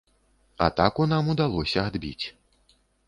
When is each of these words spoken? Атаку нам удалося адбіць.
Атаку 0.67 1.05
нам 1.11 1.29
удалося 1.33 1.85
адбіць. 1.91 2.25